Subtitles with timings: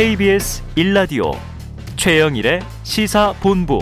[0.00, 1.30] KBS 1라디오
[1.96, 3.80] 최영일의 시사본부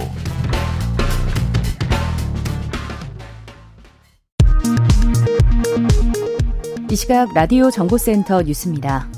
[6.90, 9.08] 이 시각 라디오 정보센터 뉴스입니다.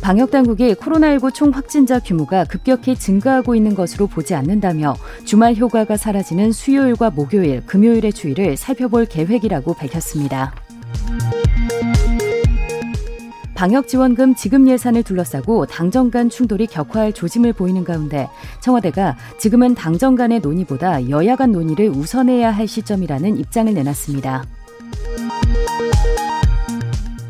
[0.00, 4.96] 방역당국이 코로나19 총 확진자 규모가 급격히 증가하고 있는 것으로 보지 않는다며
[5.26, 10.54] 주말 효과가 사라지는 수요일과 목요일, 금요일의 주의를 살펴볼 계획이라고 밝혔습니다.
[13.54, 18.28] 방역지원금 지급 예산을 둘러싸고 당정 간 충돌이 격화할 조짐을 보이는 가운데
[18.60, 24.44] 청와대가 지금은 당정 간의 논의보다 여야 간 논의를 우선해야 할 시점이라는 입장을 내놨습니다.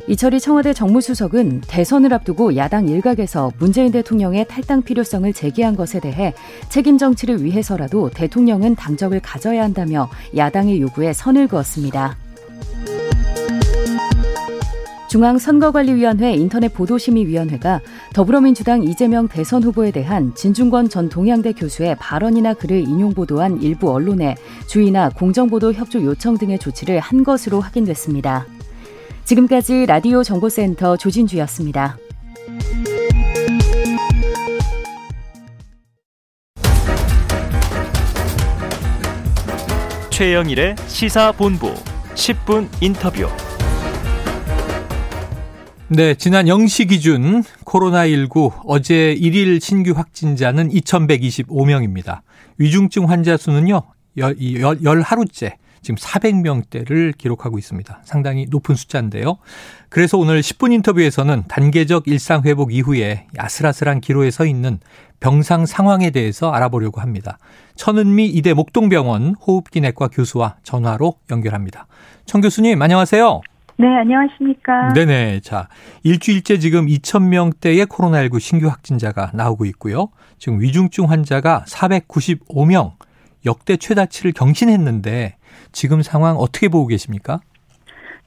[0.07, 6.35] 이철희 청와대 정무수석은 대선을 앞두고 야당 일각에서 문재인 대통령의 탈당 필요성을 제기한 것에 대해
[6.69, 12.19] 책임 정치를 위해서라도 대통령은 당적을 가져야 한다며 야당의 요구에 선을 그었습니다.
[15.15, 17.81] 중앙선거관리위원회 인터넷 보도심의위원회가
[18.13, 24.35] 더불어민주당 이재명 대선 후보에 대한 진중권 전 동양대 교수의 발언이나 글을 인용 보도한 일부 언론에
[24.67, 28.45] 주의나 공정보도 협조 요청 등의 조치를 한 것으로 확인됐습니다.
[29.25, 31.97] 지금까지 라디오 정보센터 조진주였습니다.
[40.11, 41.73] 최영일의 시사본부
[42.17, 43.29] 10분 인터뷰.
[45.89, 52.23] 네, 지난 0시 기준 코로나19 어제 1일 신규 확진자는 2,125명입니다.
[52.57, 53.83] 위중증 환자 수는요,
[54.17, 58.01] 열, 열, 열 하루째 지금 400명대를 기록하고 있습니다.
[58.03, 59.37] 상당히 높은 숫자인데요.
[59.91, 64.81] 그래서 오늘 10분 인터뷰에서는 단계적 일상 회복 이후에 아슬아슬한 기로에 서 있는
[65.21, 67.37] 병상 상황에 대해서 알아보려고 합니다.
[67.77, 71.87] 천은미 이대 목동병원 호흡기내과 교수와 전화로 연결합니다.
[72.25, 73.43] 천 교수님 안녕하세요.
[73.77, 74.93] 네, 안녕하십니까.
[74.93, 75.41] 네네.
[75.41, 75.69] 자,
[76.05, 80.11] 일주일째 지금 2,000명대의 코로나19 신규 확진자가 나오고 있고요.
[80.39, 82.93] 지금 위중증 환자가 495명,
[83.45, 85.37] 역대 최다치를 경신했는데
[85.73, 87.41] 지금 상황 어떻게 보고 계십니까?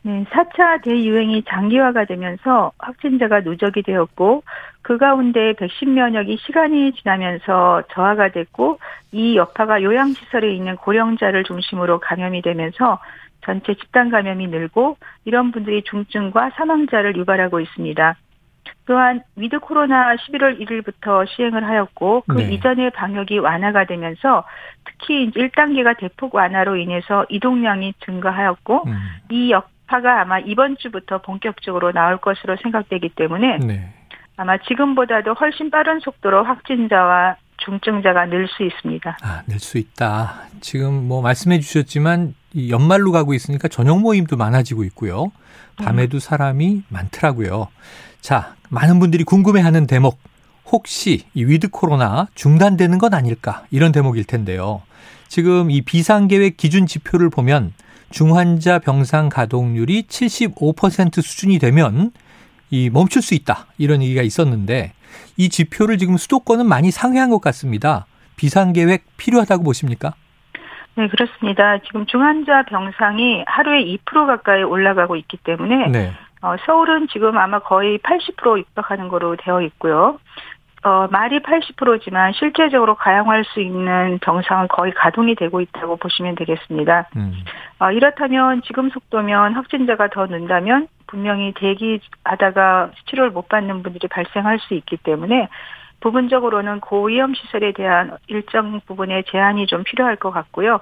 [0.03, 4.43] 네, 4차 대유행이 장기화가 되면서 확진자가 누적이 되었고
[4.81, 8.79] 그 가운데 백신 면역이 시간이 지나면서 저하가 됐고
[9.11, 12.99] 이 여파가 요양시설에 있는 고령자를 중심으로 감염이 되면서
[13.41, 18.15] 전체 집단 감염이 늘고 이런 분들이 중증과 사망자를 유발하고 있습니다.
[18.85, 22.53] 또한 위드 코로나 11월 1일부터 시행을 하였고 그 네.
[22.53, 24.45] 이전에 방역이 완화가 되면서
[24.85, 28.97] 특히 1단계가 대폭 완화로 인해서 이동량이 증가하였고 음.
[29.29, 33.93] 이 여파가 아마 이번 주부터 본격적으로 나올 것으로 생각되기 때문에 네.
[34.35, 39.17] 아마 지금보다도 훨씬 빠른 속도로 확진자와 중증자가 늘 수 있습니다.
[39.23, 40.41] 아, 늘 수 있다.
[40.61, 42.35] 지금 뭐 말씀해 주셨지만
[42.69, 45.31] 연말로 가고 있으니까 저녁 모임도 많아지고 있고요.
[45.77, 47.67] 밤에도 사람이 많더라고요.
[48.21, 50.19] 자, 많은 분들이 궁금해하는 대목.
[50.71, 53.63] 혹시 이 위드 코로나 중단되는 건 아닐까?
[53.71, 54.81] 이런 대목일 텐데요.
[55.27, 57.73] 지금 이 비상계획 기준 지표를 보면
[58.09, 62.11] 중환자 병상 가동률이 75% 수준이 되면
[62.69, 63.67] 이 멈출 수 있다.
[63.77, 64.93] 이런 얘기가 있었는데
[65.37, 68.05] 이 지표를 지금 수도권은 많이 상회한 것 같습니다.
[68.35, 70.13] 비상 계획 필요하다고 보십니까?
[70.95, 71.77] 네, 그렇습니다.
[71.85, 76.11] 지금 중환자 병상이 하루에 2% 가까이 올라가고 있기 때문에 네.
[76.41, 80.19] 어, 서울은 지금 아마 거의 80% 입박하는 거로 되어 있고요.
[80.83, 87.09] 어, 말이 80%지만 실제적으로 가용할 수 있는 병상은 거의 가동이 되고 있다고 보시면 되겠습니다.
[87.15, 87.33] 음.
[87.79, 94.73] 어, 이렇다면 지금 속도면 확진자가 더 는다면 분명히 대기하다가 치료를 못 받는 분들이 발생할 수
[94.75, 95.47] 있기 때문에
[95.99, 100.79] 부분적으로는 고위험 시설에 대한 일정 부분의 제한이 좀 필요할 것 같고요.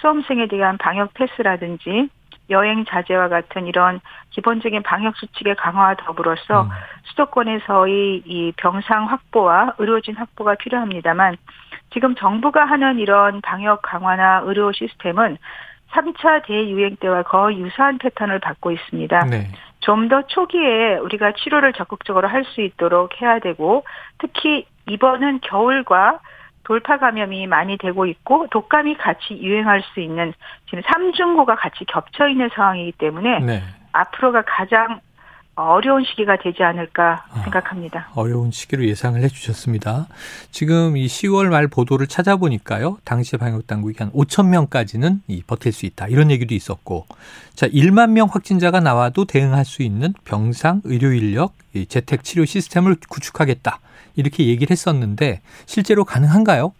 [0.00, 2.08] 수험생에 대한 방역 패스라든지
[2.52, 6.68] 여행 자제와 같은 이런 기본적인 방역 수칙의 강화와 더불어서 음.
[7.04, 11.36] 수도권에서의 이 병상 확보와 의료진 확보가 필요합니다만
[11.92, 15.38] 지금 정부가 하는 이런 방역 강화나 의료 시스템은
[15.90, 19.26] 3차 대유행 때와 거의 유사한 패턴을 받고 있습니다.
[19.26, 19.48] 네.
[19.80, 23.84] 좀더 초기에 우리가 치료를 적극적으로 할 수 있도록 해야 되고
[24.18, 26.20] 특히 이번은 겨울과
[26.64, 30.32] 돌파 감염이 많이 되고 있고 독감이 같이 유행할 수 있는
[30.68, 33.62] 지금 삼중고가 같이 겹쳐 있는 상황이기 때문에 네.
[33.92, 35.00] 앞으로가 가장
[35.54, 38.08] 어려운 시기가 되지 않을까 아, 생각합니다.
[38.08, 40.06] 아, 어려운 시기로 예상을 해주셨습니다.
[40.50, 42.98] 지금 이 10월 말 보도를 찾아보니까요.
[43.04, 47.06] 당시 방역 당국이 한 5천 명까지는 이 버틸 수 있다 이런 얘기도 있었고,
[47.54, 51.52] 자 1만 명 확진자가 나와도 대응할 수 있는 병상, 의료 인력,
[51.88, 53.78] 재택 치료 시스템을 구축하겠다
[54.16, 56.72] 이렇게 얘기를 했었는데 실제로 가능한가요?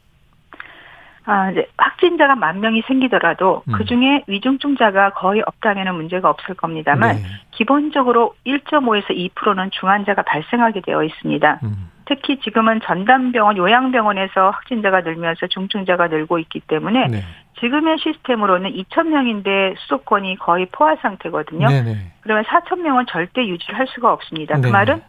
[1.24, 3.74] 아, 이제 확진자가 만 명이 생기더라도 음.
[3.74, 7.22] 그 중에 위중증자가 거의 없다면 문제가 없을 겁니다만 네.
[7.52, 11.60] 기본적으로 1.5에서 2%는 중환자가 발생하게 되어 있습니다.
[11.62, 11.90] 음.
[12.06, 17.22] 특히 지금은 전담병원, 요양병원에서 확진자가 늘면서 중증자가 늘고 있기 때문에 네.
[17.60, 21.68] 지금의 시스템으로는 2천 명인데 수도권이 거의 포화 상태거든요.
[21.68, 22.12] 네네.
[22.22, 24.60] 그러면 4천 명은 절대 유지를 할 수가 없습니다.
[24.60, 25.00] 그 말은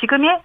[0.00, 0.40] 지금의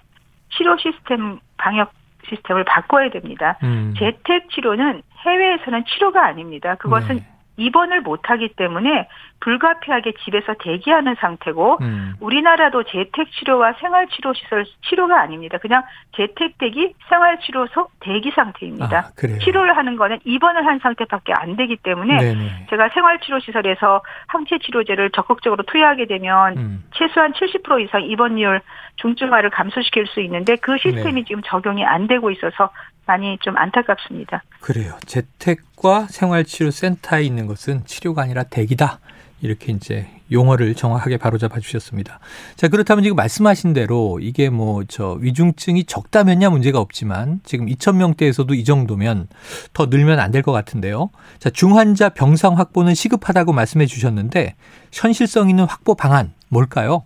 [0.56, 1.92] 치료 시스템 방역
[2.29, 3.57] 시스템을 바꿔야 됩니다.
[3.63, 3.93] 음.
[3.97, 6.75] 재택 치료는 해외에서는 치료가 아닙니다.
[6.75, 7.38] 그것은 네.
[7.59, 9.07] 입원을 못하기 때문에
[9.41, 12.13] 불가피하게 집에서 대기하는 상태고 음.
[12.19, 15.57] 우리나라도 재택 치료와 생활 치료 시설 치료가 아닙니다.
[15.57, 15.83] 그냥
[16.15, 18.97] 재택 대기 생활 치료소 대기 상태입니다.
[18.97, 22.67] 아, 치료를 하는 거는 입원을 한 상태밖에 안 되기 때문에 네네.
[22.69, 26.83] 제가 생활 치료 시설에서 항체 치료제를 적극적으로 투여하게 되면 음.
[26.91, 28.62] 최소한 70% 이상 입원율
[28.97, 31.23] 중증화를 감소시킬 수 있는데 그 시스템이 네.
[31.25, 32.69] 지금 적용이 안 되고 있어서
[33.09, 34.44] 많이 좀 안타깝습니다.
[34.61, 34.94] 그래요.
[35.07, 39.00] 재택과 생활치료센터에 있는 것은 치료가 아니라 대기다.
[39.41, 42.19] 이렇게 이제 용어를 정확하게 바로잡아 주셨습니다.
[42.56, 48.63] 자, 그렇다면 지금 말씀하신 대로 이게 뭐 저 위중증이 적다면야 문제가 없지만 지금 2,000명대에서도 이
[48.63, 49.27] 정도면
[49.73, 51.09] 더 늘면 안 될 것 같은데요.
[51.39, 54.55] 자, 중환자 병상 확보는 시급하다고 말씀해 주셨는데
[54.91, 57.05] 현실성 있는 확보 방안 뭘까요?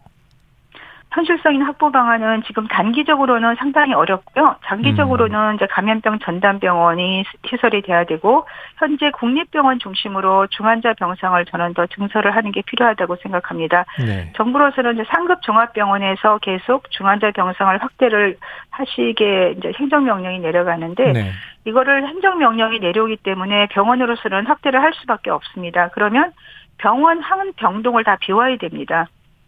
[1.14, 4.56] 현실성 있는 확보 방안은 지금 단기적으로는 상당히 어렵고요.
[4.66, 5.56] 장기적으로는 음.
[5.56, 12.36] 이제 감염병 전담 병원이 시설이 돼야 되고 현재 국립병원 중심으로 중환자 병상을 저는 더 증설을
[12.36, 13.86] 하는 게 필요하다고 생각합니다.
[14.00, 14.32] 네.
[14.36, 18.38] 정부로서는 이제 상급 종합병원에서 계속 중환자 병상을 확대를
[18.72, 21.32] 하시게 이제 행정명령이 내려가는데 네.
[21.66, 25.90] 이거를 행정명령이 내려오기 때문에 병원으로서는 확대를 할 수밖에 없습니다.
[25.94, 26.32] 그러면
[26.80, 29.08] 병원 한 병동을 다 비워야 됩니다.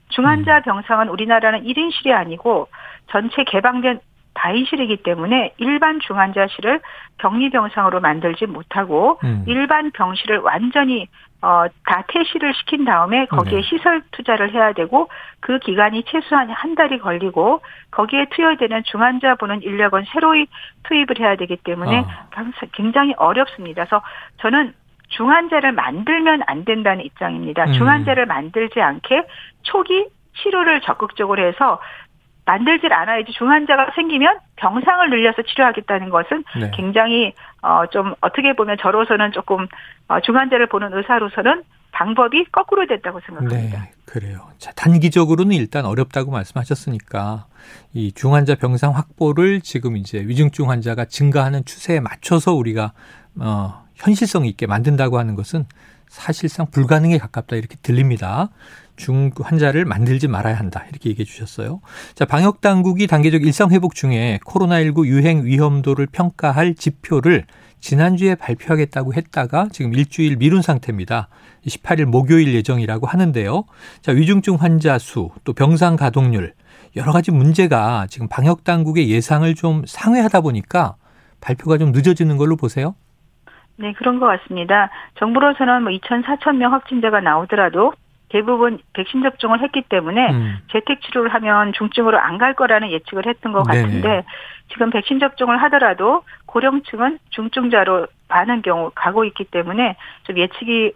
[0.09, 0.61] 중환자 음.
[0.63, 2.67] 병상은 우리나라는 1인실이 아니고
[3.07, 3.99] 전체 개방된
[4.35, 6.81] 다인실이기 때문에 일반 중환자실을
[7.17, 9.43] 격리 병상으로 만들지 못하고 음.
[9.47, 11.07] 일반 병실을 완전히
[11.41, 13.67] 어, 다 퇴실을 시킨 다음에 거기에 네.
[13.67, 15.09] 시설 투자를 해야 되고
[15.39, 17.61] 그 기간이 최소한 한 달이 걸리고
[17.91, 20.47] 거기에 투여되는 중환자 보는 인력은 새로이
[20.83, 22.05] 투입을 해야 되기 때문에 어.
[22.73, 23.85] 굉장히 어렵습니다.
[23.85, 24.03] 그래서
[24.37, 24.73] 저는
[25.09, 27.65] 중환자를 만들면 안 된다는 입장입니다.
[27.65, 27.73] 음.
[27.73, 29.23] 중환자를 만들지 않게
[29.63, 30.07] 초기
[30.41, 31.79] 치료를 적극적으로 해서
[32.45, 36.71] 만들질 않아야지 중환자가 생기면 병상을 늘려서 치료하겠다는 것은 네.
[36.75, 39.65] 굉장히 어 좀 어떻게 보면 저로서는 조금
[40.07, 43.79] 어 중환자를 보는 의사로서는 방법이 거꾸로 됐다고 생각합니다.
[43.79, 44.49] 네, 그래요.
[44.59, 47.45] 자, 단기적으로는 일단 어렵다고 말씀하셨으니까
[47.93, 52.91] 이 중환자 병상 확보를 지금 이제 위중증 환자가 증가하는 추세에 맞춰서 우리가
[53.39, 55.65] 어 현실성 있게 만든다고 하는 것은
[56.07, 58.49] 사실상 불가능에 가깝다 이렇게 들립니다.
[58.95, 60.85] 중 환자를 만들지 말아야 한다.
[60.89, 61.81] 이렇게 얘기해 주셨어요.
[62.13, 67.45] 자, 방역 당국이 단계적 일상 회복 중에 코로나19 유행 위험도를 평가할 지표를
[67.81, 71.27] 지난주에 발표하겠다고 했다가 지금 일주일 미룬 상태입니다.
[71.67, 73.65] 18일 목요일 예정이라고 하는데요.
[74.01, 76.53] 자, 위중증 환자 수, 또 병상 가동률,
[76.95, 80.95] 여러 가지 문제가 지금 방역 당국의 예상을 좀 상회하다 보니까
[81.41, 82.95] 발표가 좀 늦어지는 걸로 보세요.
[83.77, 84.89] 네, 그런 것 같습니다.
[85.15, 87.93] 정부로서는 뭐 2천, 4천 명 확진자가 나오더라도
[88.29, 90.57] 대부분 백신 접종을 했기 때문에 음.
[90.71, 94.23] 재택 치료를 하면 중증으로 안 갈 거라는 예측을 했던 것 같은데 네
[94.73, 100.93] 지금 백신 접종을 하더라도 고령층은 중증자로 많은 경우 가고 있기 때문에 좀 예측이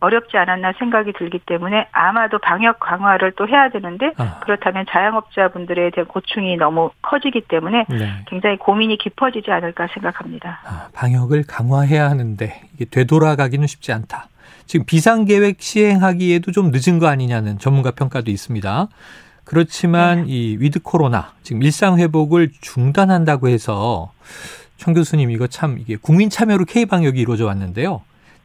[0.00, 4.40] 어렵지 않았나 생각이 들기 때문에 아마도 방역 강화를 또 해야 되는데 아.
[4.40, 8.24] 그렇다면 자영업자분들에 대한 고충이 너무 커지기 때문에 네.
[8.26, 10.60] 굉장히 고민이 깊어지지 않을까 생각합니다.
[10.64, 14.28] 아, 방역을 강화해야 하는데 이게 되돌아가기는 쉽지 않다.
[14.66, 18.88] 지금 비상계획 시행하기에도 좀 늦은 거 아니냐는 전문가 평가도 있습니다.
[19.44, 20.28] 그렇지만 네.
[20.28, 24.12] 이 위드 코로나 지금 일상 회복을 중단한다고 해서
[24.76, 28.02] 청 교수님 이거 참 이게 국민 참여로 K 방역이 이루어져 왔는데요.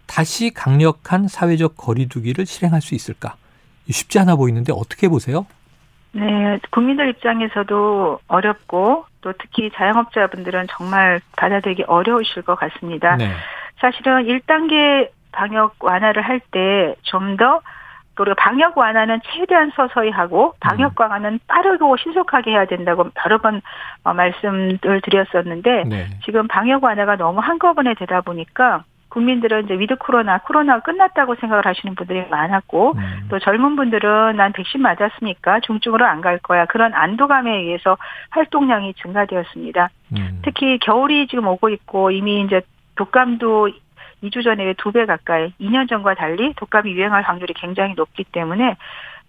[0.10, 3.36] 다시 강력한 사회적 거리두기를 실행할 수 있을까?
[3.90, 5.46] 쉽지 않아 보이는데 어떻게 보세요?
[6.12, 13.16] 네, 국민들 입장에서도 어렵고 또 특히 자영업자분들은 정말 받아들이기 어려우실 것 같습니다.
[13.18, 13.32] 네.
[13.80, 17.62] 사실은 1단계 방역 완화를 할 때 좀더
[18.16, 20.96] 그리고 방역 완화는 최대한 서서히 하고 방역 음.
[20.96, 23.62] 강화는 빠르고 신속하게 해야 된다고 여러 번
[24.04, 26.08] 어, 말씀을 드렸었는데 네.
[26.26, 31.96] 지금 방역 완화가 너무 한꺼번에 되다 보니까 국민들은 이제 위드 코로나, 코로나가 끝났다고 생각을 하시는
[31.96, 33.28] 분들이 많았고, 음.
[33.30, 36.66] 또 젊은 분들은 난 백신 맞았으니까 중증으로 안 갈 거야.
[36.66, 37.98] 그런 안도감에 의해서
[38.32, 39.90] 활동량이 증가되었습니다.
[40.18, 40.42] 음.
[40.44, 42.62] 특히 겨울이 지금 오고 있고, 이미 이제
[42.96, 43.70] 독감도
[44.24, 48.76] 2주 전에 두 배 가까이 2년 전과 달리 독감이 유행할 확률이 굉장히 높기 때문에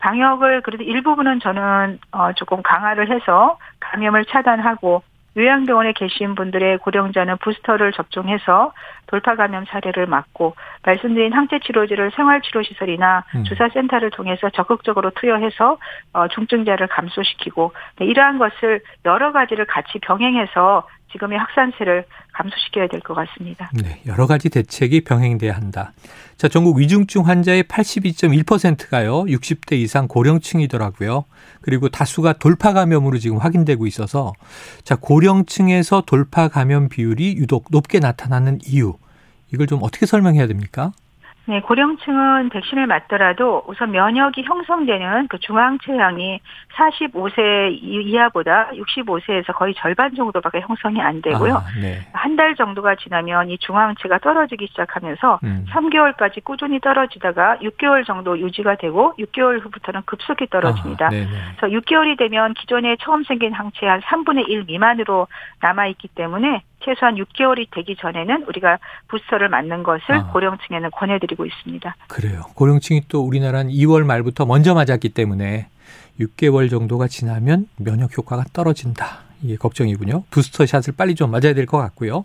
[0.00, 5.02] 방역을 그래도 일부분은 저는 어 조금 강화를 해서 감염을 차단하고
[5.36, 8.72] 요양병원에 계신 분들의 고령자는 부스터를 접종해서
[9.06, 13.44] 돌파 감염 사례를 막고 말씀드린 항체 치료제를 생활치료 시설이나 음.
[13.44, 15.78] 주사센터를 통해서 적극적으로 투여해서
[16.12, 23.14] 어, 중증자를 감소시키고 네, 이러한 것을 여러 가지를 같이 병행해서 지금의 확산세를 감소시켜야 될 것
[23.14, 23.70] 같습니다.
[23.74, 25.92] 네, 여러 가지 대책이 병행돼야 한다.
[26.36, 29.24] 자, 전국 위중증 환자의 82.1%가요.
[29.24, 31.24] 60대 이상 고령층이더라고요.
[31.60, 34.32] 그리고 다수가 돌파 감염으로 지금 확인되고 있어서
[34.84, 38.94] 자, 고령층에서 돌파 감염 비율이 유독 높게 나타나는 이유
[39.52, 40.92] 이걸 좀 어떻게 설명해야 됩니까?
[41.46, 46.40] 네, 고령층은 백신을 맞더라도 우선 면역이 형성되는 그 중앙체향이
[46.76, 51.54] 45세 이하보다 65세에서 거의 절반 정도밖에 형성이 안 되고요.
[51.54, 51.98] 아, 네.
[52.12, 55.66] 한달 정도가 지나면 이 중앙체가 떨어지기 시작하면서 음.
[55.70, 61.06] 3개월까지 꾸준히 떨어지다가 6개월 정도 유지가 되고 6개월 후부터는 급속히 떨어집니다.
[61.06, 65.26] 아, 그래서 6개월이 되면 기존에 처음 생긴 항체 한 3분의 1 미만으로
[65.60, 70.26] 남아 있기 때문에 최소한 6개월이 되기 전에는 우리가 부스터를 맞는 것을 아.
[70.32, 71.96] 고령층에는 권해드리고 있습니다.
[72.08, 72.42] 그래요.
[72.54, 75.68] 고령층이 또 우리나라는 2월 말부터 먼저 맞았기 때문에
[76.20, 79.20] 6개월 정도가 지나면 면역 효과가 떨어진다.
[79.42, 80.24] 이게 걱정이군요.
[80.30, 82.24] 부스터샷을 빨리 좀 맞아야 될 것 같고요.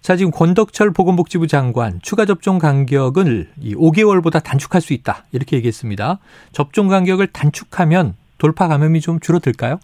[0.00, 5.24] 자, 지금 권덕철 보건복지부 장관 추가 접종 간격을 이 5개월보다 단축할 수 있다.
[5.32, 6.18] 이렇게 얘기했습니다.
[6.52, 9.80] 접종 간격을 단축하면 돌파 감염이 좀 줄어들까요?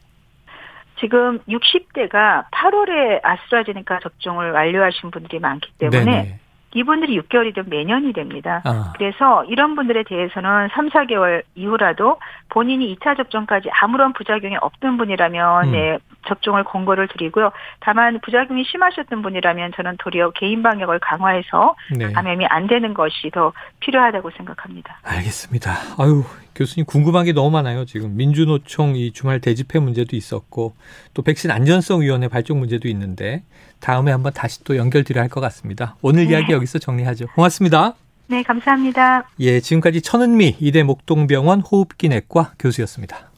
[1.01, 6.39] 지금 60대가 8월에 아스트라제네카 접종을 완료하신 분들이 많기 때문에 네네.
[6.75, 8.63] 이분들이 6개월이든 매년이 됩니다.
[8.65, 8.93] 아.
[8.97, 15.73] 그래서 이런 분들에 대해서는 3, 4개월 이후라도 본인이 2차 접종까지 아무런 부작용이 없던 분이라면 음.
[15.73, 17.51] 네, 접종을 권고를 드리고요.
[17.81, 22.13] 다만 부작용이 심하셨던 분이라면 저는 도리어 개인 방역을 강화해서 네.
[22.13, 25.01] 감염이 안 되는 것이 더 필요하다고 생각합니다.
[25.03, 25.73] 알겠습니다.
[25.99, 26.23] 아유,
[26.55, 27.85] 교수님 궁금한 게 너무 많아요.
[27.87, 30.75] 지금 민주노총 이 주말 대집회 문제도 있었고
[31.15, 33.43] 또 백신 안전성 위원회 발족 문제도 있는데
[33.81, 35.97] 다음에 한번 다시 또 연결드려야 할 것 같습니다.
[36.03, 36.33] 오늘 네.
[36.33, 37.27] 이야기 여기서 정리하죠.
[37.35, 37.95] 고맙습니다.
[38.27, 39.29] 네, 감사합니다.
[39.41, 43.30] 예, 지금까지 천은미 이대 목동병원 호흡기내과 교수였습니다.